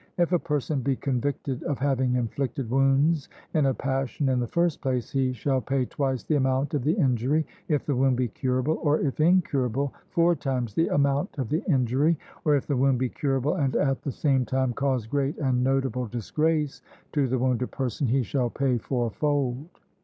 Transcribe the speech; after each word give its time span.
If 0.17 0.31
a 0.31 0.39
person 0.39 0.81
be 0.81 0.95
convicted 0.95 1.61
of 1.61 1.77
having 1.77 2.15
inflicted 2.15 2.71
wounds 2.71 3.29
in 3.53 3.67
a 3.67 3.73
passion, 3.75 4.29
in 4.29 4.39
the 4.39 4.47
first 4.47 4.81
place 4.81 5.11
he 5.11 5.31
shall 5.31 5.61
pay 5.61 5.85
twice 5.85 6.23
the 6.23 6.37
amount 6.37 6.73
of 6.73 6.83
the 6.83 6.93
injury, 6.93 7.45
if 7.67 7.85
the 7.85 7.95
wound 7.95 8.17
be 8.17 8.27
curable, 8.27 8.79
or, 8.81 8.99
if 9.01 9.19
incurable, 9.19 9.93
four 10.09 10.33
times 10.35 10.73
the 10.73 10.87
amount 10.87 11.37
of 11.37 11.49
the 11.49 11.63
injury; 11.69 12.17
or 12.45 12.55
if 12.55 12.65
the 12.65 12.77
wound 12.77 12.97
be 12.97 13.09
curable, 13.09 13.53
and 13.53 13.75
at 13.75 14.01
the 14.01 14.11
same 14.11 14.43
time 14.43 14.73
cause 14.73 15.05
great 15.05 15.37
and 15.37 15.63
notable 15.63 16.07
disgrace 16.07 16.81
to 17.11 17.27
the 17.27 17.37
wounded 17.37 17.69
person, 17.69 18.07
he 18.07 18.23
shall 18.23 18.49
pay 18.49 18.79
fourfold. 18.79 19.67